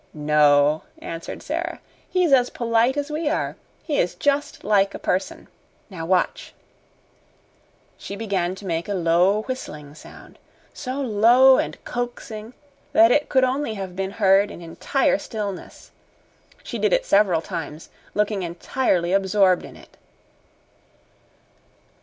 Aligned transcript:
"No," 0.15 0.81
answered 0.97 1.43
Sara. 1.43 1.79
"He's 2.09 2.33
as 2.33 2.49
polite 2.49 2.97
as 2.97 3.11
we 3.11 3.29
are. 3.29 3.55
He 3.83 3.99
is 3.99 4.15
just 4.15 4.63
like 4.63 4.95
a 4.95 4.97
person. 4.97 5.47
Now 5.91 6.07
watch!" 6.07 6.55
She 7.99 8.15
began 8.15 8.55
to 8.55 8.65
make 8.65 8.89
a 8.89 8.95
low, 8.95 9.43
whistling 9.43 9.93
sound 9.93 10.39
so 10.73 10.95
low 10.99 11.59
and 11.59 11.77
coaxing 11.85 12.55
that 12.93 13.11
it 13.11 13.29
could 13.29 13.43
only 13.43 13.75
have 13.75 13.95
been 13.95 14.09
heard 14.17 14.49
in 14.49 14.59
entire 14.63 15.19
stillness. 15.19 15.91
She 16.63 16.79
did 16.79 16.93
it 16.93 17.05
several 17.05 17.41
times, 17.43 17.89
looking 18.15 18.41
entirely 18.41 19.13
absorbed 19.13 19.63
in 19.63 19.75
it. 19.75 19.97